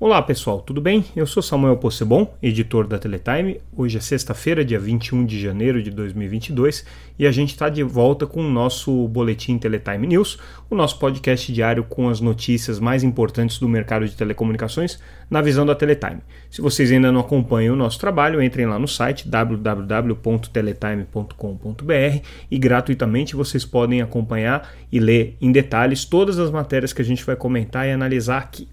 Olá 0.00 0.22
pessoal, 0.22 0.60
tudo 0.60 0.80
bem? 0.80 1.04
Eu 1.16 1.26
sou 1.26 1.42
Samuel 1.42 1.76
Possebon, 1.76 2.32
editor 2.40 2.86
da 2.86 3.00
Teletime. 3.00 3.60
Hoje 3.76 3.98
é 3.98 4.00
sexta-feira, 4.00 4.64
dia 4.64 4.78
21 4.78 5.26
de 5.26 5.40
janeiro 5.40 5.82
de 5.82 5.90
2022 5.90 6.86
e 7.18 7.26
a 7.26 7.32
gente 7.32 7.48
está 7.48 7.68
de 7.68 7.82
volta 7.82 8.24
com 8.24 8.40
o 8.40 8.48
nosso 8.48 9.08
Boletim 9.08 9.58
Teletime 9.58 10.06
News, 10.06 10.38
o 10.70 10.76
nosso 10.76 11.00
podcast 11.00 11.52
diário 11.52 11.82
com 11.82 12.08
as 12.08 12.20
notícias 12.20 12.78
mais 12.78 13.02
importantes 13.02 13.58
do 13.58 13.68
mercado 13.68 14.06
de 14.06 14.14
telecomunicações 14.14 15.00
na 15.28 15.42
visão 15.42 15.66
da 15.66 15.74
Teletime. 15.74 16.20
Se 16.48 16.60
vocês 16.60 16.92
ainda 16.92 17.10
não 17.10 17.22
acompanham 17.22 17.74
o 17.74 17.76
nosso 17.76 17.98
trabalho, 17.98 18.40
entrem 18.40 18.66
lá 18.66 18.78
no 18.78 18.86
site 18.86 19.28
www.teletime.com.br 19.28 22.22
e 22.48 22.56
gratuitamente 22.56 23.34
vocês 23.34 23.64
podem 23.64 24.00
acompanhar 24.00 24.72
e 24.92 25.00
ler 25.00 25.36
em 25.40 25.50
detalhes 25.50 26.04
todas 26.04 26.38
as 26.38 26.52
matérias 26.52 26.92
que 26.92 27.02
a 27.02 27.04
gente 27.04 27.24
vai 27.24 27.34
comentar 27.34 27.88
e 27.88 27.90
analisar 27.90 28.38
aqui. 28.38 28.68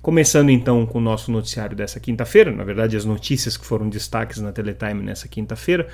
Começando 0.00 0.50
então 0.50 0.86
com 0.86 0.98
o 0.98 1.00
nosso 1.00 1.32
noticiário 1.32 1.76
dessa 1.76 1.98
quinta-feira, 1.98 2.52
na 2.52 2.62
verdade, 2.62 2.96
as 2.96 3.04
notícias 3.04 3.56
que 3.56 3.66
foram 3.66 3.88
destaques 3.88 4.38
na 4.38 4.52
Teletime 4.52 5.02
nessa 5.02 5.26
quinta-feira. 5.26 5.88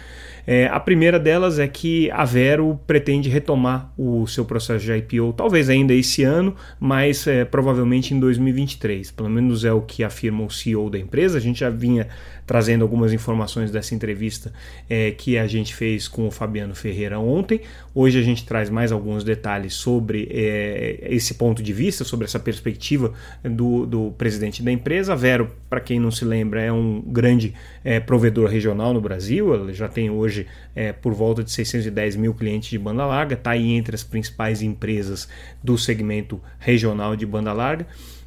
É, 0.46 0.66
a 0.66 0.78
primeira 0.78 1.18
delas 1.18 1.58
é 1.58 1.66
que 1.66 2.10
a 2.10 2.24
Vero 2.24 2.78
pretende 2.86 3.30
retomar 3.30 3.92
o 3.96 4.26
seu 4.26 4.44
processo 4.44 4.84
de 4.84 4.92
IPO, 4.92 5.32
talvez 5.32 5.70
ainda 5.70 5.94
esse 5.94 6.22
ano, 6.22 6.54
mas 6.78 7.26
é, 7.26 7.46
provavelmente 7.46 8.12
em 8.12 8.20
2023. 8.20 9.10
Pelo 9.10 9.30
menos 9.30 9.64
é 9.64 9.72
o 9.72 9.80
que 9.80 10.04
afirma 10.04 10.44
o 10.44 10.50
CEO 10.50 10.90
da 10.90 10.98
empresa. 10.98 11.38
A 11.38 11.40
gente 11.40 11.60
já 11.60 11.70
vinha 11.70 12.06
trazendo 12.46 12.82
algumas 12.82 13.12
informações 13.12 13.70
dessa 13.70 13.94
entrevista 13.94 14.52
é, 14.88 15.10
que 15.12 15.38
a 15.38 15.46
gente 15.46 15.74
fez 15.74 16.06
com 16.06 16.26
o 16.26 16.30
Fabiano 16.30 16.74
Ferreira 16.74 17.18
ontem. 17.18 17.60
Hoje 17.94 18.18
a 18.18 18.22
gente 18.22 18.44
traz 18.44 18.68
mais 18.68 18.92
alguns 18.92 19.24
detalhes 19.24 19.74
sobre 19.74 20.28
é, 20.30 21.06
esse 21.08 21.34
ponto 21.34 21.62
de 21.62 21.72
vista, 21.72 22.04
sobre 22.04 22.26
essa 22.26 22.38
perspectiva 22.38 23.12
do, 23.42 23.86
do 23.94 24.10
presidente 24.10 24.60
da 24.60 24.72
empresa. 24.72 25.12
A 25.12 25.16
Vero, 25.16 25.48
para 25.70 25.80
quem 25.80 26.00
não 26.00 26.10
se 26.10 26.24
lembra, 26.24 26.60
é 26.60 26.72
um 26.72 27.00
grande 27.00 27.54
é, 27.84 28.00
provedor 28.00 28.50
regional 28.50 28.92
no 28.92 29.00
Brasil. 29.00 29.54
Ela 29.54 29.72
já 29.72 29.86
tem 29.86 30.10
hoje 30.10 30.48
é, 30.74 30.92
por 30.92 31.14
volta 31.14 31.44
de 31.44 31.52
610 31.52 32.16
mil 32.16 32.34
clientes 32.34 32.70
de 32.70 32.78
banda 32.78 33.06
larga, 33.06 33.34
está 33.34 33.52
aí 33.52 33.70
entre 33.70 33.94
as 33.94 34.02
principais 34.02 34.62
empresas 34.62 35.28
do 35.62 35.78
segmento 35.78 36.40
regional 36.58 37.14
de 37.14 37.24
banda 37.24 37.52
larga. 37.52 37.86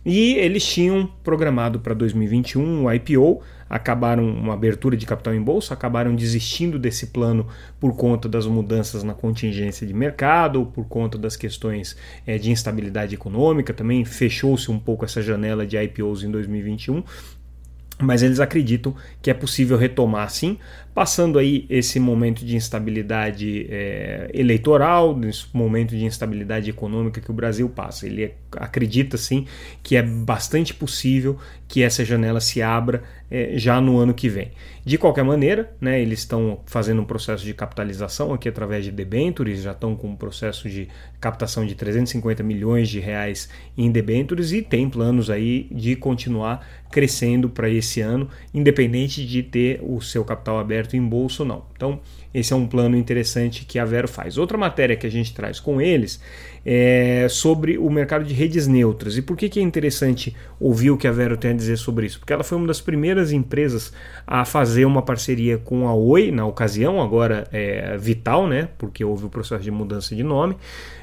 E 0.10 0.36
eles 0.36 0.66
tinham 0.66 1.06
programado 1.22 1.82
para 1.82 1.94
2021 1.94 2.86
o 2.86 2.94
IPO, 2.94 3.42
acabaram 3.70 4.26
uma 4.26 4.54
abertura 4.54 4.96
de 4.96 5.06
capital 5.06 5.34
em 5.34 5.42
bolsa, 5.42 5.74
acabaram 5.74 6.16
desistindo 6.16 6.80
desse 6.80 7.08
plano 7.08 7.46
por 7.78 7.94
conta 7.94 8.30
das 8.30 8.48
mudanças 8.48 9.04
na 9.04 9.14
contingência 9.14 9.86
de 9.86 9.94
mercado, 9.94 10.66
por 10.68 10.88
conta 10.88 11.18
das 11.18 11.36
questões 11.36 11.98
é, 12.26 12.38
de 12.38 12.50
instabilidade 12.50 13.16
econômica, 13.16 13.74
também. 13.74 14.06
Fechou-se 14.06 14.72
um 14.72 14.80
pouco 14.80 15.04
essa 15.04 15.22
janela 15.22 15.68
de 15.68 15.76
IPOs 15.76 16.24
em 16.24 16.32
2021 16.32 17.04
mas 18.00 18.22
eles 18.22 18.40
acreditam 18.40 18.96
que 19.22 19.30
é 19.30 19.34
possível 19.34 19.78
retomar 19.78 20.30
sim, 20.30 20.60
passando 20.94 21.40
aí 21.40 21.66
esse 21.70 22.00
momento 22.00 22.46
de 22.46 22.56
instabilidade 22.56 23.68
é, 23.70 24.30
eleitoral, 24.34 25.20
esse 25.24 25.46
momento 25.52 25.96
de 25.96 26.06
instabilidade 26.06 26.70
econômica 26.70 27.20
que 27.20 27.32
o 27.32 27.34
Brasil 27.34 27.68
passa. 27.70 28.06
Ele 28.06 28.34
acredita 28.52 29.18
sim 29.18 29.48
que 29.82 29.96
é 29.96 30.04
bastante 30.04 30.74
possível 30.74 31.38
que 31.68 31.82
essa 31.82 32.06
janela 32.06 32.40
se 32.40 32.62
abra 32.62 33.04
é, 33.30 33.58
já 33.58 33.80
no 33.82 33.98
ano 33.98 34.14
que 34.14 34.30
vem. 34.30 34.52
De 34.86 34.98
qualquer 34.98 35.24
maneira, 35.24 35.72
né, 35.82 36.02
eles 36.02 36.20
estão 36.20 36.62
fazendo 36.66 37.02
um 37.02 37.06
processo 37.06 37.44
de 37.44 37.54
capitalização 37.54 38.34
aqui 38.34 38.48
através 38.48 38.86
de 38.86 38.92
debentures, 38.92 39.62
já 39.62 39.72
estão 39.72 39.96
com 39.96 40.08
um 40.08 40.16
processo 40.16 40.70
de 40.70 40.88
captação 41.20 41.66
de 41.66 41.76
350 41.76 42.42
milhões 42.42 42.88
de 42.88 43.00
reais 43.00 43.50
em 43.78 43.92
debentures 43.92 44.52
e 44.52 44.62
tem 44.62 44.90
planos 44.90 45.30
aí 45.30 45.68
de 45.72 45.96
continuar 45.96 46.66
crescendo 46.90 47.50
para 47.50 47.70
esse 47.70 48.00
ano, 48.00 48.30
independente 48.54 49.26
de 49.26 49.44
ter 49.44 49.82
o 49.84 50.00
seu 50.00 50.24
capital 50.24 50.58
aberto 50.58 50.96
em 50.96 51.02
bolsa 51.02 51.44
ou 51.44 51.50
não. 51.50 51.66
Então, 51.76 52.00
esse 52.34 52.54
é 52.54 52.56
um 52.56 52.66
plano 52.66 52.96
interessante 52.96 53.66
que 53.66 53.78
a 53.78 53.84
Vero 53.84 54.08
faz. 54.08 54.38
Outra 54.38 54.58
matéria 54.58 54.96
que 54.96 55.06
a 55.06 55.12
gente 55.12 55.34
traz 55.34 55.60
com 55.60 55.82
eles 55.82 56.22
é 56.70 57.28
sobre 57.30 57.78
o 57.78 57.90
mercado 57.90 58.26
de 58.26 58.34
redes 58.34 58.68
neutras. 58.68 59.16
E 59.16 59.22
por 59.22 59.38
que, 59.38 59.48
que 59.48 59.58
é 59.58 59.64
interessante 59.64 60.36
ouvir 60.60 60.92
o 60.92 60.98
que 60.98 61.08
a 61.08 61.12
Vero 61.14 61.38
tem 61.38 61.52
a 61.52 61.54
dizer 61.54 61.78
sobre 61.78 62.06
isso? 62.06 62.20
Porque 62.20 62.34
ela 62.34 62.44
foi 62.44 62.58
uma 62.58 62.68
das 62.68 62.82
primeiras 62.82 63.32
empresas 63.32 63.94
a 64.28 64.44
fazer 64.44 64.84
uma 64.84 65.02
parceria 65.02 65.58
com 65.58 65.88
a 65.88 65.96
Oi, 65.96 66.30
na 66.30 66.46
ocasião, 66.46 67.02
agora 67.02 67.48
é 67.54 67.96
Vital, 67.98 68.48
né? 68.50 68.68
Porque 68.78 69.02
houve 69.06 69.26
o 69.26 69.30
processo 69.30 69.64
de 69.64 69.72
mudança 69.72 70.14
de 70.14 70.24
nome, 70.24 70.58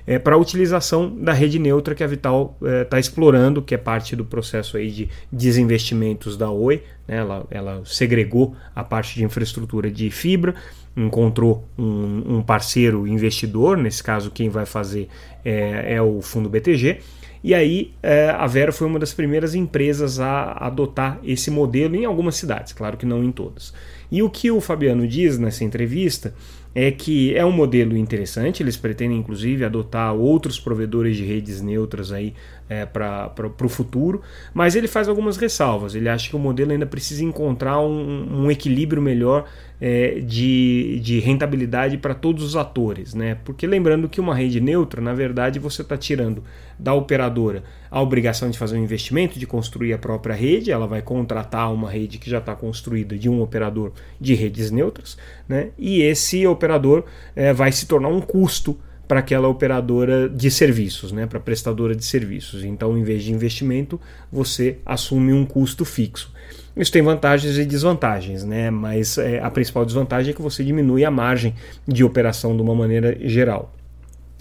é, 0.06 0.18
para 0.18 0.34
a 0.34 0.38
utilização 0.38 1.08
da 1.16 1.32
rede 1.32 1.58
neutra 1.58 1.94
que 1.94 2.04
a 2.04 2.06
Vital 2.06 2.58
está 2.82 2.98
é, 2.98 3.00
explorando, 3.00 3.62
que 3.62 3.74
é 3.74 3.78
parte 3.78 4.14
do 4.14 4.24
processo 4.24 4.76
aí 4.76 4.90
de 4.90 5.08
desinvestimentos 5.32 6.36
da 6.36 6.50
Oi. 6.50 6.82
Né? 7.06 7.16
Ela, 7.16 7.46
ela 7.50 7.82
segregou 7.84 8.56
a 8.74 8.84
parte 8.84 9.14
de 9.14 9.24
infraestrutura 9.24 9.90
de 9.90 10.10
fibra 10.10 10.54
encontrou 10.96 11.66
um, 11.76 12.36
um, 12.36 12.42
parceiro 12.42 13.06
investidor, 13.06 13.76
nesse 13.76 14.02
caso 14.02 14.30
quem 14.30 14.48
vai 14.48 14.64
fazer 14.64 15.08
é, 15.44 15.94
é 15.94 16.02
o 16.02 16.22
fundo 16.22 16.48
BTG, 16.48 17.00
e 17.42 17.52
aí 17.52 17.92
é, 18.02 18.30
a 18.30 18.46
Vera 18.46 18.72
foi 18.72 18.86
uma 18.86 18.98
das 18.98 19.12
primeiras 19.12 19.54
empresas 19.54 20.18
a 20.18 20.52
adotar 20.52 21.18
esse 21.22 21.50
modelo 21.50 21.94
em 21.96 22.04
algumas 22.04 22.36
cidades, 22.36 22.72
claro 22.72 22.96
que 22.96 23.04
não 23.04 23.22
em 23.22 23.32
todas. 23.32 23.74
E 24.10 24.22
o 24.22 24.30
que 24.30 24.50
o 24.50 24.60
Fabiano 24.60 25.06
diz 25.06 25.38
nessa 25.38 25.64
entrevista 25.64 26.32
é 26.74 26.90
que 26.90 27.34
é 27.36 27.44
um 27.44 27.52
modelo 27.52 27.96
interessante, 27.96 28.62
eles 28.62 28.76
pretendem 28.76 29.18
inclusive 29.18 29.64
adotar 29.64 30.14
outros 30.14 30.58
provedores 30.58 31.16
de 31.16 31.24
redes 31.24 31.60
neutras 31.60 32.10
aí 32.12 32.34
é, 32.68 32.86
para 32.86 33.32
o 33.62 33.68
futuro, 33.68 34.22
mas 34.52 34.74
ele 34.74 34.88
faz 34.88 35.08
algumas 35.08 35.36
ressalvas. 35.36 35.94
Ele 35.94 36.08
acha 36.08 36.28
que 36.28 36.36
o 36.36 36.38
modelo 36.38 36.72
ainda 36.72 36.86
precisa 36.86 37.22
encontrar 37.24 37.80
um, 37.80 38.44
um 38.44 38.50
equilíbrio 38.50 39.02
melhor 39.02 39.44
é, 39.80 40.20
de, 40.20 41.00
de 41.02 41.18
rentabilidade 41.20 41.98
para 41.98 42.14
todos 42.14 42.42
os 42.42 42.56
atores, 42.56 43.12
né? 43.12 43.36
Porque 43.44 43.66
lembrando 43.66 44.08
que 44.08 44.20
uma 44.20 44.34
rede 44.34 44.60
neutra, 44.60 45.00
na 45.00 45.12
verdade, 45.12 45.58
você 45.58 45.82
está 45.82 45.96
tirando 45.96 46.42
da 46.78 46.94
operadora 46.94 47.62
a 47.90 48.00
obrigação 48.00 48.50
de 48.50 48.58
fazer 48.58 48.76
um 48.76 48.82
investimento, 48.82 49.38
de 49.38 49.46
construir 49.46 49.92
a 49.92 49.98
própria 49.98 50.34
rede, 50.34 50.72
ela 50.72 50.86
vai 50.86 51.02
contratar 51.02 51.72
uma 51.72 51.90
rede 51.90 52.18
que 52.18 52.30
já 52.30 52.38
está 52.38 52.54
construída 52.54 53.16
de 53.16 53.28
um 53.28 53.40
operador 53.40 53.92
de 54.20 54.34
redes 54.34 54.70
neutras, 54.70 55.18
né? 55.48 55.68
E 55.78 56.02
esse 56.02 56.46
operador 56.46 57.04
é, 57.36 57.52
vai 57.52 57.70
se 57.70 57.86
tornar 57.86 58.08
um 58.08 58.20
custo 58.20 58.78
para 59.06 59.20
aquela 59.20 59.48
operadora 59.48 60.28
de 60.28 60.50
serviços, 60.50 61.12
né, 61.12 61.26
para 61.26 61.38
prestadora 61.38 61.94
de 61.94 62.04
serviços. 62.04 62.64
Então, 62.64 62.96
em 62.96 63.02
vez 63.02 63.22
de 63.22 63.32
investimento, 63.32 64.00
você 64.32 64.78
assume 64.84 65.32
um 65.32 65.44
custo 65.44 65.84
fixo. 65.84 66.32
Isso 66.76 66.90
tem 66.90 67.02
vantagens 67.02 67.56
e 67.56 67.64
desvantagens, 67.64 68.44
né? 68.44 68.68
mas 68.68 69.16
é, 69.16 69.38
a 69.38 69.48
principal 69.48 69.84
desvantagem 69.84 70.32
é 70.32 70.34
que 70.34 70.42
você 70.42 70.64
diminui 70.64 71.04
a 71.04 71.10
margem 71.10 71.54
de 71.86 72.02
operação 72.02 72.56
de 72.56 72.62
uma 72.62 72.74
maneira 72.74 73.16
geral. 73.20 73.72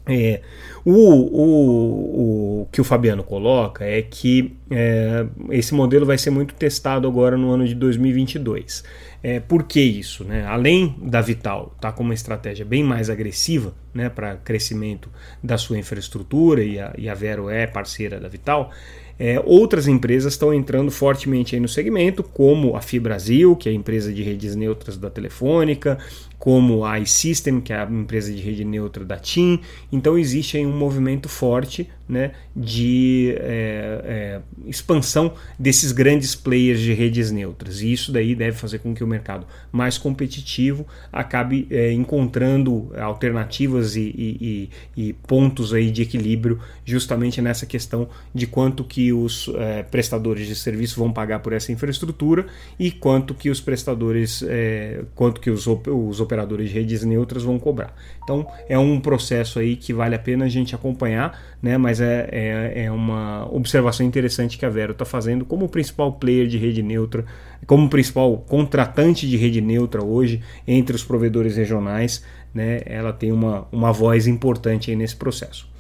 É, 0.06 0.42
o, 0.84 0.92
o, 0.92 2.62
o 2.62 2.68
que 2.72 2.82
o 2.82 2.84
Fabiano 2.84 3.24
coloca 3.24 3.86
é 3.86 4.02
que 4.02 4.54
é, 4.70 5.26
esse 5.50 5.74
modelo 5.74 6.06
vai 6.06 6.18
ser 6.18 6.30
muito 6.30 6.54
testado 6.54 7.08
agora 7.08 7.38
no 7.38 7.52
ano 7.52 7.66
de 7.66 7.74
2022. 7.74 8.84
É, 9.24 9.40
por 9.40 9.64
que 9.64 9.80
isso? 9.80 10.26
Né? 10.26 10.46
Além 10.46 10.96
da 11.02 11.22
Vital 11.22 11.72
estar 11.76 11.92
tá 11.92 11.98
com 11.98 12.04
uma 12.04 12.14
estratégia 12.14 12.66
bem 12.66 12.84
mais 12.84 13.10
agressiva 13.10 13.74
né, 13.94 14.10
para 14.10 14.36
crescimento 14.36 15.10
da 15.42 15.58
sua 15.58 15.78
infraestrutura, 15.78 16.62
e 16.62 16.78
a, 16.78 16.94
e 16.98 17.08
a 17.08 17.14
Vero 17.14 17.50
é 17.50 17.66
parceira 17.66 18.20
da 18.20 18.28
Vital, 18.28 18.72
é, 19.18 19.42
outras 19.46 19.88
empresas 19.88 20.34
estão 20.34 20.54
entrando 20.54 20.92
fortemente 20.92 21.58
no 21.60 21.68
segmento, 21.68 22.24
como 22.24 22.76
a 22.76 22.82
Fibrasil, 22.82 23.56
que 23.56 23.70
é 23.70 23.72
a 23.72 23.76
empresa 23.76 24.12
de 24.12 24.24
redes 24.24 24.56
neutras 24.56 24.98
da 24.98 25.10
Telefônica, 25.10 25.98
como 26.44 26.84
a 26.84 27.00
iSystem, 27.00 27.62
que 27.62 27.72
é 27.72 27.78
a 27.78 27.90
empresa 27.90 28.30
de 28.30 28.42
rede 28.42 28.66
neutra 28.66 29.06
da 29.06 29.16
TIM. 29.16 29.62
Então 29.90 30.18
existe 30.18 30.58
aí 30.58 30.66
um 30.66 30.76
movimento 30.76 31.30
forte 31.30 31.90
né, 32.08 32.34
de 32.54 33.34
é, 33.40 34.02
é, 34.04 34.42
expansão 34.66 35.34
desses 35.58 35.94
grandes 35.94 36.36
players 36.36 36.82
de 36.82 36.92
redes 36.92 37.32
neutras. 37.32 37.82
E 37.82 37.94
isso 37.94 38.12
daí 38.12 38.36
deve 38.36 38.58
fazer 38.58 38.80
com 38.80 38.94
que 38.94 39.02
o 39.02 39.08
mercado 39.08 39.48
mais 39.72 39.98
competitivo 39.98 40.86
acabe 41.14 41.66
é, 41.72 41.94
encontrando 41.94 42.92
alternativas 43.00 43.96
e, 43.96 44.02
e, 44.02 44.70
e, 44.98 45.14
pontos 45.14 45.74
aí 45.74 45.90
de 45.90 46.02
equilíbrio 46.02 46.60
justamente 46.84 47.42
nessa 47.42 47.66
questão 47.66 48.10
de 48.36 48.46
quanto 48.46 48.84
que 48.84 49.14
os 49.14 49.50
é, 49.56 49.84
prestadores 49.84 50.46
de 50.46 50.56
serviço 50.56 51.00
vão 51.00 51.12
pagar 51.14 51.40
por 51.40 51.54
essa 51.54 51.72
infraestrutura 51.72 52.48
e 52.78 52.92
quanto 52.92 53.34
que 53.34 53.50
os 53.50 53.62
prestadores, 53.62 54.44
é, 54.46 55.06
quanto 55.16 55.40
que 55.40 55.50
os, 55.50 55.66
os 55.66 56.20
operadores 56.20 56.33
de 56.36 56.74
redes 56.74 57.04
neutras 57.04 57.44
vão 57.44 57.60
cobrar. 57.60 57.94
Então 58.24 58.48
é 58.68 58.78
um 58.78 59.00
processo 59.00 59.60
aí 59.60 59.76
que 59.76 59.94
vale 59.94 60.16
a 60.16 60.20
pena 60.20 60.46
a 60.46 60.50
gente 60.50 60.76
acompanhar, 60.76 61.40
né? 61.62 61.78
Mas 61.78 62.02
é, 62.02 62.30
é, 62.32 62.84
é 62.86 62.92
uma 62.92 63.48
observação 63.52 64.06
interessante 64.06 64.58
que 64.58 64.66
a 64.66 64.70
Vero 64.70 64.92
está 64.92 65.06
fazendo 65.06 65.46
como 65.46 65.70
principal 65.70 66.14
player 66.14 66.48
de 66.48 66.58
rede 66.58 66.82
neutra, 66.82 67.26
como 67.66 67.90
principal 67.90 68.38
contratante 68.38 69.28
de 69.28 69.38
rede 69.38 69.62
neutra 69.62 70.04
hoje 70.04 70.42
entre 70.68 70.96
os 70.96 71.04
provedores 71.04 71.58
regionais, 71.58 72.24
né? 72.54 72.82
Ela 72.86 73.14
tem 73.14 73.32
uma, 73.32 73.68
uma 73.72 73.92
voz 73.92 74.28
importante 74.28 74.92
aí 74.92 74.96
nesse 74.96 75.16
processo. 75.16 75.73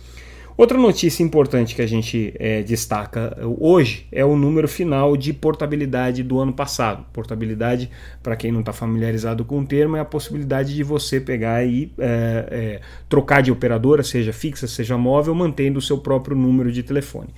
Outra 0.55 0.77
notícia 0.77 1.23
importante 1.23 1.73
que 1.73 1.81
a 1.81 1.87
gente 1.87 2.31
é, 2.37 2.61
destaca 2.61 3.35
hoje 3.59 4.05
é 4.11 4.23
o 4.23 4.35
número 4.35 4.67
final 4.67 5.17
de 5.17 5.33
portabilidade 5.33 6.21
do 6.21 6.39
ano 6.39 6.53
passado. 6.53 7.05
Portabilidade, 7.11 7.89
para 8.21 8.35
quem 8.35 8.51
não 8.51 8.59
está 8.59 8.71
familiarizado 8.71 9.43
com 9.43 9.61
o 9.61 9.65
termo, 9.65 9.95
é 9.97 9.99
a 9.99 10.05
possibilidade 10.05 10.75
de 10.75 10.83
você 10.83 11.19
pegar 11.19 11.65
e 11.65 11.91
é, 11.97 12.47
é, 12.51 12.81
trocar 13.09 13.41
de 13.41 13.51
operadora, 13.51 14.03
seja 14.03 14.31
fixa, 14.31 14.67
seja 14.67 14.95
móvel, 14.95 15.33
mantendo 15.33 15.79
o 15.79 15.81
seu 15.81 15.97
próprio 15.97 16.37
número 16.37 16.71
de 16.71 16.83
telefone. 16.83 17.29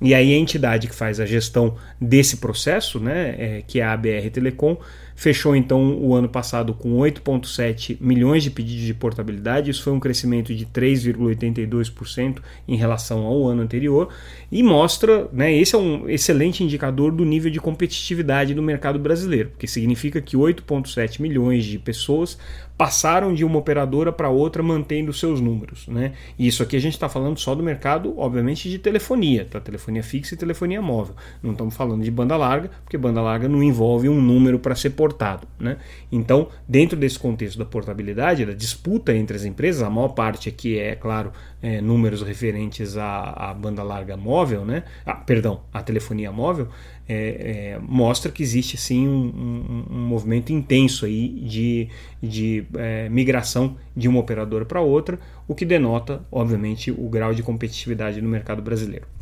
E 0.00 0.14
aí 0.14 0.32
a 0.32 0.38
entidade 0.38 0.86
que 0.86 0.94
faz 0.94 1.18
a 1.18 1.26
gestão 1.26 1.74
desse 2.00 2.36
processo, 2.36 3.00
né, 3.00 3.34
é, 3.38 3.62
que 3.66 3.80
é 3.80 3.84
a 3.84 3.92
ABR 3.92 4.30
Telecom, 4.32 4.76
fechou 5.16 5.56
então 5.56 5.98
o 5.98 6.14
ano 6.14 6.28
passado 6.28 6.72
com 6.72 6.96
8,7 6.96 7.98
milhões 8.00 8.44
de 8.44 8.52
pedidos 8.52 8.84
de 8.84 8.94
portabilidade, 8.94 9.68
isso 9.68 9.82
foi 9.82 9.92
um 9.92 9.98
crescimento 9.98 10.54
de 10.54 10.64
3,82% 10.66 12.38
em 12.68 12.76
relação 12.76 13.24
ao 13.24 13.48
ano 13.48 13.60
anterior 13.60 14.10
e 14.52 14.62
mostra, 14.62 15.28
né, 15.32 15.52
esse 15.52 15.74
é 15.74 15.78
um 15.78 16.08
excelente 16.08 16.62
indicador 16.62 17.10
do 17.10 17.24
nível 17.24 17.50
de 17.50 17.58
competitividade 17.58 18.54
do 18.54 18.62
mercado 18.62 19.00
brasileiro, 19.00 19.48
porque 19.50 19.66
significa 19.66 20.20
que 20.20 20.36
8,7 20.36 21.20
milhões 21.20 21.64
de 21.64 21.80
pessoas 21.80 22.38
passaram 22.78 23.34
de 23.34 23.44
uma 23.44 23.58
operadora 23.58 24.12
para 24.12 24.30
outra 24.30 24.62
mantendo 24.62 25.12
seus 25.12 25.40
números. 25.40 25.88
Né? 25.88 26.12
E 26.38 26.46
isso 26.46 26.62
aqui 26.62 26.76
a 26.76 26.80
gente 26.80 26.92
está 26.92 27.08
falando 27.08 27.36
só 27.36 27.52
do 27.52 27.62
mercado, 27.62 28.16
obviamente, 28.16 28.70
de 28.70 28.78
telefonia, 28.78 29.44
tá? 29.44 29.60
telefonia 29.60 30.02
fixa 30.02 30.34
e 30.34 30.38
telefonia 30.38 30.80
móvel. 30.80 31.16
Não 31.42 31.50
estamos 31.50 31.74
falando 31.74 32.04
de 32.04 32.10
banda 32.10 32.36
larga, 32.36 32.70
porque 32.84 32.96
banda 32.96 33.20
larga 33.20 33.48
não 33.48 33.64
envolve 33.64 34.08
um 34.08 34.22
número 34.22 34.60
para 34.60 34.76
ser 34.76 34.90
portado. 34.90 35.48
Né? 35.58 35.76
Então, 36.12 36.48
dentro 36.68 36.96
desse 36.96 37.18
contexto 37.18 37.58
da 37.58 37.64
portabilidade, 37.64 38.46
da 38.46 38.52
disputa 38.52 39.12
entre 39.12 39.36
as 39.36 39.44
empresas, 39.44 39.82
a 39.82 39.90
maior 39.90 40.10
parte 40.10 40.48
aqui 40.48 40.78
é, 40.78 40.94
claro, 40.94 41.32
é, 41.62 41.80
números 41.80 42.22
referentes 42.22 42.96
à, 42.96 43.50
à, 43.50 43.54
banda 43.54 43.82
larga 43.82 44.16
móvel, 44.16 44.64
né? 44.64 44.84
Ah, 45.04 45.14
perdão, 45.14 45.62
à 45.72 45.82
telefonia 45.82 46.30
móvel, 46.30 46.68
é, 47.08 47.74
é, 47.74 47.78
mostra 47.80 48.30
que 48.30 48.42
existe 48.42 48.76
sim 48.76 49.08
um, 49.08 49.84
um, 49.90 49.96
um, 49.96 50.06
movimento 50.06 50.52
intenso 50.52 51.04
aí 51.04 51.28
de, 51.28 51.88
de 52.22 52.64
é, 52.76 53.08
migração 53.08 53.76
de 53.96 54.08
uma 54.08 54.20
operadora 54.20 54.64
para 54.64 54.80
outra, 54.80 55.18
o 55.46 55.54
que 55.54 55.64
denota, 55.64 56.22
obviamente, 56.30 56.90
o 56.90 57.08
grau 57.08 57.34
de 57.34 57.42
competitividade 57.42 58.20
no 58.20 58.28
mercado 58.28 58.62
brasileiro. 58.62 59.17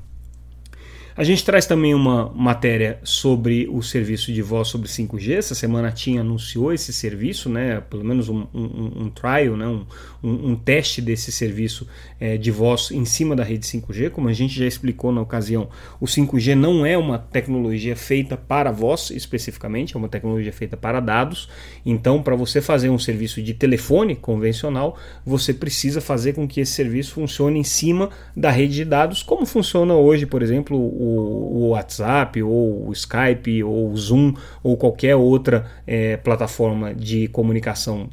A 1.17 1.25
gente 1.25 1.43
traz 1.43 1.65
também 1.65 1.95
uma 1.95 2.31
matéria 2.35 2.99
sobre 3.03 3.67
o 3.73 3.83
serviço 3.83 4.31
de 4.31 4.43
voz 4.43 4.69
sobre 4.69 4.87
5G. 4.87 5.39
Essa 5.39 5.55
semana 5.55 5.89
a 5.89 5.91
TIM 5.91 6.19
anunciou 6.19 6.75
esse 6.75 6.93
serviço, 6.93 7.49
né? 7.49 7.81
pelo 7.81 8.05
menos 8.05 8.29
um, 8.29 8.47
um, 8.53 9.05
um 9.05 9.11
trial, 9.11 9.57
né? 9.57 9.67
Um, 9.67 9.87
um, 10.23 10.57
teste 10.57 11.01
desse 11.01 11.33
serviço 11.33 11.87
é, 12.21 12.37
de 12.37 12.51
voz 12.51 12.91
em 12.91 13.07
cima 13.07 13.35
da 13.35 13.43
rede 13.43 13.67
5G. 13.67 14.11
Como 14.11 14.29
a 14.29 14.33
gente 14.35 14.59
já 14.59 14.67
explicou 14.67 15.11
na 15.11 15.23
ocasião, 15.23 15.71
o 15.99 16.05
5G 16.05 16.55
não 16.55 16.85
é 16.85 16.99
uma 16.99 17.19
tecnologia 17.19 17.97
feita 17.97 18.37
para 18.37 18.71
voz 18.71 19.11
especificamente, 19.11 19.95
é 19.95 19.99
uma 19.99 20.11
tecnologia 20.11 20.53
feita 20.53 20.77
para 20.77 21.01
dados. 21.01 21.49
Então, 21.85 22.23
para 22.23 22.37
você 22.37 22.61
fazer 22.61 22.91
um 22.91 22.99
serviço 22.99 23.41
de 23.41 23.55
telefone 23.55 24.17
convencional, 24.17 24.99
você 25.25 25.55
precisa 25.55 26.03
fazer 26.03 26.35
com 26.35 26.47
que 26.47 26.61
esse 26.61 26.73
serviço 26.73 27.15
funcione 27.15 27.59
em 27.59 27.65
cima 27.65 28.11
da 28.37 28.51
rede 28.51 28.75
de 28.75 28.85
dados, 28.85 29.23
como 29.23 29.47
funciona 29.47 29.95
hoje, 29.95 30.27
por 30.27 30.43
exemplo, 30.43 30.77
o 31.07 31.47
o, 31.57 31.69
WhatsApp, 31.71 32.43
ou 32.43 32.89
o 32.89 32.93
Skype, 32.93 33.63
ou 33.63 33.91
o 33.91 33.97
Zoom, 33.97 34.35
ou 34.63 34.77
qualquer 34.77 35.17
outra 35.17 35.67
é, 35.87 36.17
plataforma 36.17 36.95
de 36.95 37.29
comunicação 37.29 38.09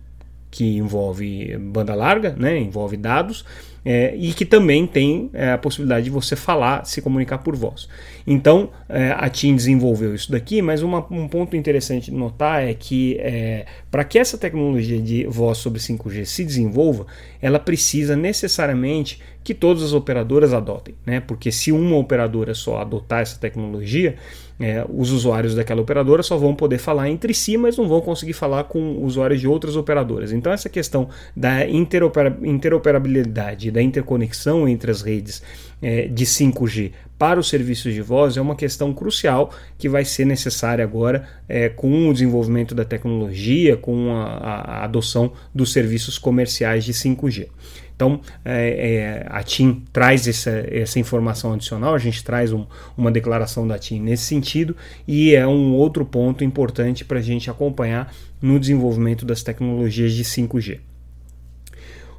que 0.53 0.77
envolve 0.77 1.57
banda 1.57 1.95
larga, 1.95 2.35
né, 2.37 2.59
envolve 2.59 2.95
dados, 2.95 3.43
é, 3.83 4.15
e 4.15 4.31
que 4.33 4.45
também 4.45 4.85
tem 4.85 5.31
é, 5.33 5.51
a 5.51 5.57
possibilidade 5.57 6.05
de 6.05 6.11
você 6.11 6.35
falar, 6.35 6.85
se 6.85 7.01
comunicar 7.01 7.39
por 7.39 7.55
voz. 7.55 7.89
Então 8.25 8.69
é, 8.87 9.15
a 9.17 9.27
TIM 9.29 9.55
desenvolveu 9.55 10.13
isso 10.13 10.31
daqui, 10.31 10.61
mas 10.61 10.83
uma, 10.83 11.05
um 11.09 11.27
ponto 11.27 11.57
interessante 11.57 12.11
de 12.11 12.15
notar 12.15 12.63
é 12.63 12.73
que 12.75 13.17
é, 13.19 13.65
para 13.89 14.03
que 14.03 14.19
essa 14.19 14.37
tecnologia 14.37 15.01
de 15.01 15.25
voz 15.25 15.57
sobre 15.57 15.79
5G 15.79 16.23
se 16.23 16.45
desenvolva, 16.45 17.07
ela 17.41 17.57
precisa 17.57 18.15
necessariamente 18.15 19.19
que 19.43 19.55
todas 19.55 19.81
as 19.81 19.91
operadoras 19.91 20.53
adotem, 20.53 20.95
né? 21.05 21.19
Porque 21.19 21.51
se 21.51 21.71
uma 21.71 21.97
operadora 21.97 22.53
só 22.53 22.77
adotar 22.77 23.21
essa 23.21 23.37
tecnologia, 23.37 24.15
é, 24.59 24.85
os 24.87 25.11
usuários 25.11 25.55
daquela 25.55 25.81
operadora 25.81 26.23
só 26.23 26.37
vão 26.37 26.55
poder 26.55 26.77
falar 26.77 27.09
entre 27.09 27.33
si, 27.33 27.57
mas 27.57 27.75
não 27.75 27.87
vão 27.87 27.99
conseguir 27.99 28.33
falar 28.33 28.65
com 28.65 29.03
usuários 29.03 29.41
de 29.41 29.47
outras 29.47 29.75
operadoras. 29.75 30.31
Então 30.43 30.51
essa 30.51 30.67
questão 30.67 31.07
da 31.33 31.65
interoperabilidade, 31.65 33.71
da 33.71 33.81
interconexão 33.81 34.67
entre 34.67 34.91
as 34.91 35.01
redes 35.01 35.41
é, 35.81 36.09
de 36.09 36.25
5G 36.25 36.91
para 37.17 37.39
os 37.39 37.47
serviços 37.47 37.93
de 37.93 38.01
voz 38.01 38.35
é 38.35 38.41
uma 38.41 38.53
questão 38.53 38.93
crucial 38.93 39.51
que 39.77 39.87
vai 39.87 40.03
ser 40.03 40.25
necessária 40.25 40.83
agora 40.83 41.25
é, 41.47 41.69
com 41.69 42.09
o 42.09 42.13
desenvolvimento 42.13 42.75
da 42.75 42.83
tecnologia, 42.83 43.77
com 43.77 44.11
a, 44.11 44.25
a 44.25 44.83
adoção 44.83 45.31
dos 45.55 45.71
serviços 45.71 46.17
comerciais 46.17 46.83
de 46.83 46.91
5G. 46.91 47.47
Então, 47.95 48.19
é, 48.43 49.23
é, 49.23 49.25
a 49.29 49.41
TIM 49.41 49.81
traz 49.93 50.27
essa, 50.27 50.65
essa 50.69 50.99
informação 50.99 51.53
adicional, 51.53 51.95
a 51.95 51.99
gente 51.99 52.21
traz 52.23 52.51
um, 52.51 52.65
uma 52.97 53.09
declaração 53.09 53.65
da 53.65 53.79
TIM 53.79 54.01
nesse 54.01 54.23
sentido, 54.23 54.75
e 55.07 55.33
é 55.33 55.47
um 55.47 55.73
outro 55.73 56.05
ponto 56.05 56.43
importante 56.43 57.05
para 57.05 57.19
a 57.19 57.21
gente 57.21 57.49
acompanhar 57.49 58.13
no 58.43 58.59
desenvolvimento 58.59 59.25
das 59.25 59.41
tecnologias 59.41 60.11
de 60.11 60.25
5G. 60.25 60.81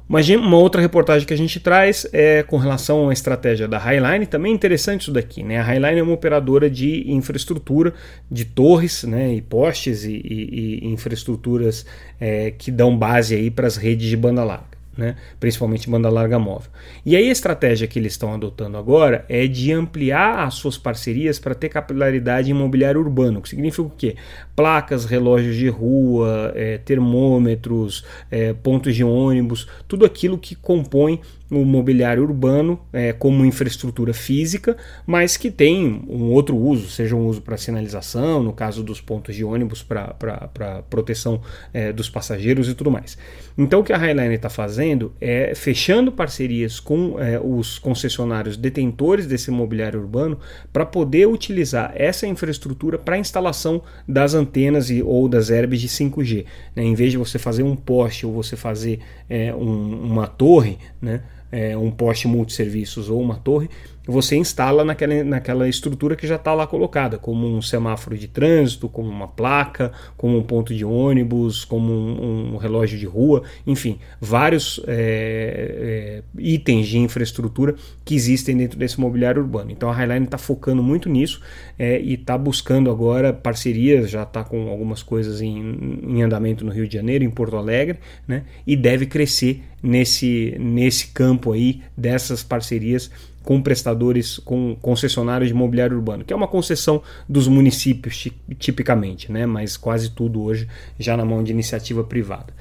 Uma, 0.09 0.57
outra 0.57 0.81
reportagem 0.81 1.27
que 1.27 1.33
a 1.33 1.37
gente 1.37 1.59
traz 1.59 2.07
é 2.11 2.41
com 2.43 2.57
relação 2.57 3.09
à 3.09 3.13
estratégia 3.13 3.67
da 3.67 3.77
Highline, 3.77 4.25
também 4.25 4.53
interessante 4.53 5.01
isso 5.01 5.11
daqui. 5.11 5.43
Né? 5.43 5.59
A 5.59 5.63
Highline 5.63 5.99
é 5.99 6.03
uma 6.03 6.13
operadora 6.13 6.69
de 6.69 7.11
infraestrutura, 7.11 7.93
de 8.29 8.43
torres 8.43 9.03
né, 9.03 9.35
e 9.35 9.41
postes 9.41 10.03
e, 10.03 10.13
e, 10.13 10.79
e 10.83 10.87
infraestruturas 10.87 11.85
é, 12.19 12.51
que 12.51 12.71
dão 12.71 12.97
base 12.97 13.49
para 13.51 13.67
as 13.67 13.77
redes 13.77 14.07
de 14.07 14.17
banda 14.17 14.43
larga 14.43 14.74
né? 14.97 15.15
principalmente 15.39 15.89
banda 15.89 16.09
larga 16.09 16.39
móvel. 16.39 16.69
E 17.05 17.15
aí 17.15 17.29
a 17.29 17.31
estratégia 17.31 17.87
que 17.87 17.99
eles 17.99 18.13
estão 18.13 18.33
adotando 18.33 18.77
agora 18.77 19.25
é 19.27 19.47
de 19.47 19.71
ampliar 19.71 20.45
as 20.45 20.55
suas 20.55 20.77
parcerias 20.77 21.39
para 21.39 21.53
ter 21.55 21.69
capilaridade 21.69 22.49
imobiliária 22.49 22.99
urbana, 22.99 23.39
o 23.39 23.41
que 23.41 23.49
significa 23.49 23.81
o 23.83 23.89
quê? 23.89 24.15
Placas, 24.55 25.05
relógios 25.05 25.55
de 25.55 25.67
rua, 25.67 26.51
é, 26.55 26.77
termômetros, 26.77 28.05
é, 28.31 28.53
pontos 28.53 28.95
de 28.95 29.03
ônibus, 29.03 29.67
tudo 29.87 30.05
aquilo 30.05 30.37
que 30.37 30.55
compõe 30.55 31.19
o 31.49 31.63
mobiliário 31.63 32.23
urbano 32.23 32.79
é, 32.91 33.13
como 33.13 33.45
infraestrutura 33.45 34.13
física, 34.13 34.75
mas 35.05 35.37
que 35.37 35.51
tem 35.51 36.03
um 36.07 36.31
outro 36.31 36.55
uso, 36.57 36.89
seja 36.89 37.15
um 37.15 37.25
uso 37.27 37.41
para 37.41 37.55
sinalização, 37.55 38.41
no 38.41 38.51
caso 38.51 38.83
dos 38.83 38.99
pontos 38.99 39.35
de 39.35 39.43
ônibus 39.43 39.83
para 39.83 40.83
proteção 40.89 41.41
é, 41.71 41.93
dos 41.93 42.09
passageiros 42.09 42.67
e 42.67 42.73
tudo 42.73 42.89
mais. 42.89 43.17
Então 43.57 43.81
o 43.81 43.83
que 43.83 43.93
a 43.93 43.97
Highline 43.97 44.35
está 44.35 44.49
fazendo 44.49 44.84
é 45.19 45.53
fechando 45.55 46.11
parcerias 46.11 46.79
com 46.79 47.19
é, 47.19 47.39
os 47.39 47.79
concessionários 47.79 48.57
detentores 48.57 49.25
desse 49.25 49.49
mobiliário 49.51 49.99
urbano 49.99 50.39
para 50.71 50.85
poder 50.85 51.27
utilizar 51.27 51.91
essa 51.95 52.27
infraestrutura 52.27 52.97
para 52.97 53.17
instalação 53.17 53.81
das 54.07 54.33
antenas 54.33 54.89
e, 54.89 55.01
ou 55.01 55.27
das 55.27 55.49
herbes 55.49 55.81
de 55.81 55.87
5G. 55.87 56.45
Né? 56.75 56.83
Em 56.83 56.93
vez 56.93 57.11
de 57.11 57.17
você 57.17 57.39
fazer 57.39 57.63
um 57.63 57.75
poste 57.75 58.25
ou 58.25 58.33
você 58.33 58.55
fazer 58.55 58.99
é, 59.29 59.53
um, 59.53 60.03
uma 60.03 60.27
torre, 60.27 60.77
né? 61.01 61.23
é, 61.51 61.77
um 61.77 61.91
poste 61.91 62.27
multisserviços 62.27 63.09
ou 63.09 63.21
uma 63.21 63.35
torre, 63.35 63.69
você 64.07 64.35
instala 64.35 64.85
naquela, 64.85 65.23
naquela 65.23 65.67
estrutura 65.67 66.15
que 66.15 66.27
já 66.27 66.35
está 66.35 66.53
lá 66.53 66.67
colocada, 66.67 67.17
como 67.17 67.47
um 67.47 67.61
semáforo 67.61 68.17
de 68.17 68.27
trânsito, 68.27 68.87
como 68.87 69.09
uma 69.09 69.27
placa, 69.27 69.91
como 70.15 70.37
um 70.37 70.43
ponto 70.43 70.73
de 70.73 70.85
ônibus, 70.85 71.65
como 71.65 71.91
um, 71.91 72.53
um 72.53 72.57
relógio 72.57 72.97
de 72.97 73.05
rua, 73.05 73.43
enfim, 73.65 73.99
vários 74.19 74.79
é, 74.87 76.21
é, 76.21 76.23
itens 76.37 76.87
de 76.87 76.97
infraestrutura 76.97 77.75
que 78.03 78.15
existem 78.15 78.55
dentro 78.55 78.77
desse 78.77 78.99
mobiliário 78.99 79.41
urbano. 79.41 79.71
Então 79.71 79.89
a 79.89 79.93
Highline 79.93 80.25
está 80.25 80.37
focando 80.37 80.83
muito 80.83 81.09
nisso 81.09 81.41
é, 81.77 81.99
e 81.99 82.13
está 82.13 82.37
buscando 82.37 82.91
agora 82.91 83.33
parcerias, 83.33 84.09
já 84.09 84.23
está 84.23 84.43
com 84.43 84.69
algumas 84.69 85.01
coisas 85.01 85.41
em, 85.41 86.01
em 86.03 86.21
andamento 86.21 86.63
no 86.63 86.71
Rio 86.71 86.87
de 86.87 86.93
Janeiro, 86.93 87.23
em 87.23 87.29
Porto 87.29 87.55
Alegre, 87.55 87.99
né, 88.27 88.43
e 88.67 88.75
deve 88.75 89.05
crescer 89.05 89.63
nesse, 89.81 90.55
nesse 90.59 91.07
campo 91.07 91.51
aí 91.51 91.81
dessas 91.95 92.43
parcerias 92.43 93.11
com 93.45 93.61
prestadores, 93.61 94.39
com 94.39 94.75
concessionários 94.81 95.49
de 95.49 95.55
imobiliário 95.55 95.95
urbano, 95.95 96.25
que 96.25 96.33
é 96.33 96.35
uma 96.35 96.47
concessão 96.47 97.01
dos 97.29 97.47
municípios 97.47 98.27
tipicamente, 98.57 99.31
né? 99.31 99.45
mas 99.45 99.77
quase 99.77 100.09
tudo 100.09 100.41
hoje 100.41 100.67
já 100.99 101.15
na 101.15 101.23
mão 101.23 101.43
de 101.43 101.51
iniciativa 101.51 102.03
privada. 102.03 102.53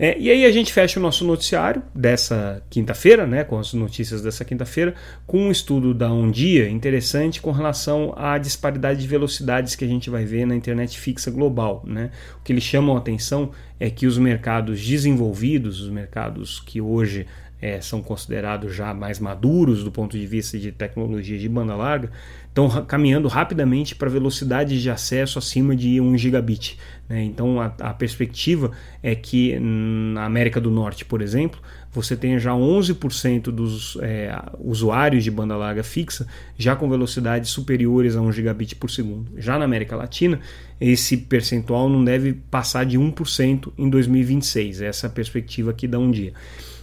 É, 0.00 0.16
e 0.16 0.30
aí 0.30 0.44
a 0.44 0.52
gente 0.52 0.72
fecha 0.72 1.00
o 1.00 1.02
nosso 1.02 1.24
noticiário 1.24 1.82
dessa 1.92 2.62
quinta-feira, 2.70 3.26
né, 3.26 3.42
com 3.42 3.58
as 3.58 3.74
notícias 3.74 4.22
dessa 4.22 4.44
quinta-feira, 4.44 4.94
com 5.26 5.38
um 5.40 5.50
estudo 5.50 5.92
da 5.92 6.10
Um 6.12 6.30
Dia 6.30 6.70
interessante 6.70 7.40
com 7.40 7.50
relação 7.50 8.14
à 8.16 8.38
disparidade 8.38 9.00
de 9.00 9.08
velocidades 9.08 9.74
que 9.74 9.84
a 9.84 9.88
gente 9.88 10.08
vai 10.08 10.24
ver 10.24 10.46
na 10.46 10.54
internet 10.54 10.96
fixa 10.96 11.32
global. 11.32 11.82
Né? 11.84 12.12
O 12.40 12.44
que 12.44 12.52
eles 12.52 12.62
chamam 12.62 12.94
a 12.94 13.00
atenção 13.00 13.50
é 13.78 13.90
que 13.90 14.06
os 14.06 14.18
mercados 14.18 14.84
desenvolvidos, 14.84 15.80
os 15.80 15.90
mercados 15.90 16.60
que 16.60 16.80
hoje 16.80 17.26
é, 17.60 17.80
são 17.80 18.00
considerados 18.00 18.74
já 18.74 18.94
mais 18.94 19.18
maduros 19.18 19.82
do 19.82 19.90
ponto 19.90 20.16
de 20.16 20.26
vista 20.26 20.58
de 20.58 20.70
tecnologia 20.70 21.38
de 21.38 21.48
banda 21.48 21.74
larga, 21.74 22.10
estão 22.48 22.68
caminhando 22.86 23.28
rapidamente 23.28 23.94
para 23.94 24.08
velocidades 24.08 24.80
de 24.80 24.90
acesso 24.90 25.38
acima 25.38 25.74
de 25.74 26.00
1 26.00 26.16
gigabit. 26.16 26.78
Né? 27.08 27.24
Então 27.24 27.60
a, 27.60 27.72
a, 27.80 27.94
perspectiva 27.94 28.70
é 29.02 29.14
que 29.14 29.58
na 29.58 30.24
América 30.24 30.60
do 30.60 30.70
Norte, 30.70 31.04
por 31.04 31.20
exemplo, 31.20 31.60
você 31.92 32.16
tenha 32.16 32.38
já 32.38 32.52
11% 32.52 33.44
dos 33.44 33.96
é, 34.00 34.34
usuários 34.58 35.24
de 35.24 35.30
banda 35.30 35.56
larga 35.56 35.82
fixa 35.82 36.26
já 36.56 36.76
com 36.76 36.88
velocidades 36.88 37.50
superiores 37.50 38.16
a 38.16 38.20
1 38.20 38.32
gigabit 38.32 38.76
por 38.76 38.90
segundo. 38.90 39.32
Já 39.38 39.58
na 39.58 39.64
América 39.64 39.96
Latina, 39.96 40.40
esse 40.80 41.16
percentual 41.16 41.88
não 41.88 42.04
deve 42.04 42.32
passar 42.32 42.84
de 42.84 42.98
1% 42.98 43.72
em 43.76 43.88
2026. 43.88 44.82
Essa 44.82 45.06
é 45.06 45.08
a 45.08 45.12
perspectiva 45.12 45.72
que 45.72 45.88
dá 45.88 45.98
um 45.98 46.10
dia. 46.10 46.32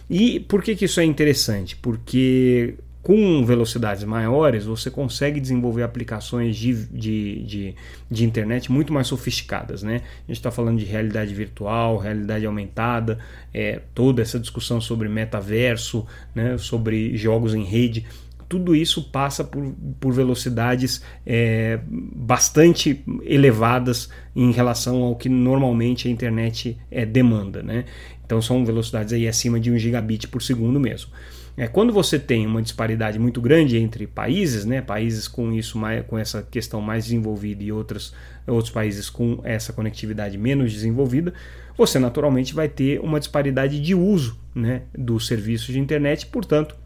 E 0.08 0.40
por 0.40 0.62
que, 0.62 0.76
que 0.76 0.84
isso 0.84 1.00
é 1.00 1.04
interessante? 1.04 1.76
Porque 1.76 2.74
com 3.06 3.46
velocidades 3.46 4.02
maiores, 4.02 4.64
você 4.64 4.90
consegue 4.90 5.38
desenvolver 5.38 5.84
aplicações 5.84 6.56
de, 6.56 6.86
de, 6.86 7.44
de, 7.44 7.74
de 8.10 8.24
internet 8.24 8.72
muito 8.72 8.92
mais 8.92 9.06
sofisticadas. 9.06 9.80
Né? 9.80 10.02
A 10.24 10.26
gente 10.26 10.38
está 10.38 10.50
falando 10.50 10.80
de 10.80 10.84
realidade 10.84 11.32
virtual, 11.32 11.98
realidade 11.98 12.44
aumentada, 12.44 13.20
é, 13.54 13.80
toda 13.94 14.22
essa 14.22 14.40
discussão 14.40 14.80
sobre 14.80 15.08
metaverso, 15.08 16.04
né, 16.34 16.58
sobre 16.58 17.16
jogos 17.16 17.54
em 17.54 17.62
rede. 17.62 18.04
Tudo 18.48 18.74
isso 18.74 19.04
passa 19.04 19.44
por, 19.44 19.72
por 20.00 20.12
velocidades 20.12 21.00
é, 21.24 21.78
bastante 21.88 23.04
elevadas 23.22 24.08
em 24.34 24.50
relação 24.50 25.04
ao 25.04 25.14
que 25.14 25.28
normalmente 25.28 26.08
a 26.08 26.10
internet 26.10 26.76
é, 26.90 27.06
demanda. 27.06 27.62
Né? 27.62 27.84
Então 28.24 28.42
são 28.42 28.64
velocidades 28.64 29.12
aí 29.12 29.28
acima 29.28 29.60
de 29.60 29.70
1 29.70 29.78
gigabit 29.78 30.26
por 30.26 30.42
segundo 30.42 30.80
mesmo. 30.80 31.12
É, 31.56 31.66
quando 31.66 31.92
você 31.92 32.18
tem 32.18 32.46
uma 32.46 32.60
disparidade 32.60 33.18
muito 33.18 33.40
grande 33.40 33.78
entre 33.78 34.06
países, 34.06 34.66
né, 34.66 34.82
países 34.82 35.26
com 35.26 35.50
isso 35.52 35.78
mais, 35.78 36.04
com 36.06 36.18
essa 36.18 36.42
questão 36.42 36.82
mais 36.82 37.04
desenvolvida 37.04 37.64
e 37.64 37.72
outros, 37.72 38.12
outros 38.46 38.70
países 38.70 39.08
com 39.08 39.40
essa 39.42 39.72
conectividade 39.72 40.36
menos 40.36 40.70
desenvolvida, 40.72 41.32
você 41.76 41.98
naturalmente 41.98 42.54
vai 42.54 42.68
ter 42.68 43.00
uma 43.00 43.18
disparidade 43.18 43.80
de 43.80 43.94
uso 43.94 44.38
né, 44.54 44.82
dos 44.96 45.26
serviços 45.26 45.68
de 45.68 45.78
internet, 45.78 46.26
portanto, 46.26 46.76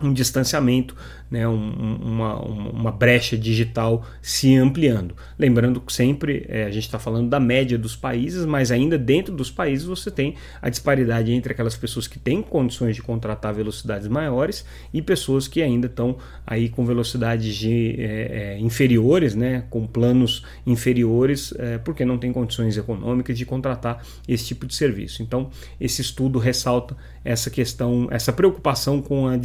um 0.00 0.12
distanciamento, 0.12 0.94
né, 1.30 1.46
um, 1.46 1.96
uma, 2.02 2.40
uma 2.40 2.92
brecha 2.92 3.36
digital 3.36 4.04
se 4.22 4.54
ampliando. 4.56 5.14
Lembrando 5.38 5.80
que 5.80 5.92
sempre 5.92 6.46
é, 6.48 6.64
a 6.64 6.70
gente 6.70 6.84
está 6.84 6.98
falando 6.98 7.28
da 7.28 7.40
média 7.40 7.76
dos 7.76 7.96
países, 7.96 8.44
mas 8.46 8.70
ainda 8.70 8.96
dentro 8.96 9.34
dos 9.34 9.50
países 9.50 9.86
você 9.86 10.10
tem 10.10 10.34
a 10.62 10.70
disparidade 10.70 11.32
entre 11.32 11.52
aquelas 11.52 11.76
pessoas 11.76 12.06
que 12.06 12.18
têm 12.18 12.42
condições 12.42 12.96
de 12.96 13.02
contratar 13.02 13.52
velocidades 13.52 14.08
maiores 14.08 14.64
e 14.92 15.02
pessoas 15.02 15.46
que 15.48 15.62
ainda 15.62 15.86
estão 15.86 16.16
aí 16.46 16.68
com 16.68 16.84
velocidades 16.84 17.54
de, 17.54 17.96
é, 17.98 18.54
é, 18.54 18.60
inferiores, 18.60 19.34
né, 19.34 19.64
com 19.68 19.86
planos 19.86 20.44
inferiores, 20.66 21.52
é, 21.58 21.78
porque 21.78 22.04
não 22.04 22.18
tem 22.18 22.32
condições 22.32 22.76
econômicas 22.76 23.36
de 23.36 23.44
contratar 23.44 24.02
esse 24.26 24.46
tipo 24.46 24.66
de 24.66 24.74
serviço. 24.74 25.22
Então, 25.22 25.50
esse 25.80 26.00
estudo 26.00 26.38
ressalta 26.38 26.96
essa 27.24 27.50
questão, 27.50 28.08
essa 28.10 28.32
preocupação 28.32 29.02
com 29.02 29.26
a 29.26 29.36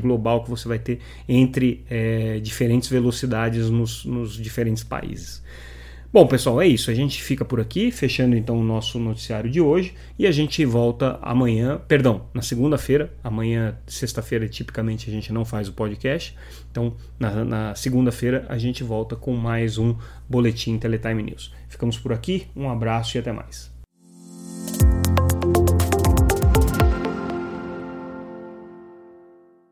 global 0.00 0.44
que 0.44 0.50
você 0.50 0.68
vai 0.68 0.78
ter 0.78 0.98
entre 1.26 1.84
é, 1.88 2.38
diferentes 2.40 2.90
velocidades 2.90 3.70
nos, 3.70 4.04
nos 4.04 4.34
diferentes 4.34 4.84
países. 4.84 5.42
Bom, 6.12 6.26
pessoal, 6.26 6.60
é 6.60 6.66
isso. 6.66 6.90
A 6.90 6.94
gente 6.94 7.22
fica 7.22 7.44
por 7.44 7.60
aqui, 7.60 7.92
fechando 7.92 8.34
então 8.34 8.58
o 8.58 8.64
nosso 8.64 8.98
noticiário 8.98 9.48
de 9.48 9.60
hoje 9.60 9.94
e 10.18 10.26
a 10.26 10.32
gente 10.32 10.64
volta 10.64 11.20
amanhã, 11.22 11.80
perdão, 11.86 12.26
na 12.34 12.42
segunda-feira. 12.42 13.12
Amanhã, 13.22 13.78
sexta-feira, 13.86 14.48
tipicamente 14.48 15.08
a 15.08 15.12
gente 15.12 15.32
não 15.32 15.44
faz 15.44 15.68
o 15.68 15.72
podcast. 15.72 16.36
Então, 16.68 16.96
na, 17.16 17.44
na 17.44 17.74
segunda-feira, 17.76 18.44
a 18.48 18.58
gente 18.58 18.82
volta 18.82 19.14
com 19.14 19.36
mais 19.36 19.78
um 19.78 19.94
Boletim 20.28 20.76
Teletime 20.78 21.22
News. 21.22 21.54
Ficamos 21.68 21.96
por 21.96 22.12
aqui, 22.12 22.48
um 22.56 22.68
abraço 22.68 23.16
e 23.16 23.20
até 23.20 23.30
mais. 23.30 23.79